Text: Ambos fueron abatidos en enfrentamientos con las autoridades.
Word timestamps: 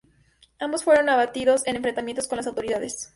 Ambos 0.57 0.83
fueron 0.83 1.09
abatidos 1.09 1.61
en 1.67 1.75
enfrentamientos 1.75 2.27
con 2.27 2.37
las 2.37 2.47
autoridades. 2.47 3.07